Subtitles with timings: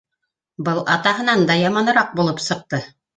[0.69, 2.81] Был атаһынан да яманыраҡ булып сыҡты.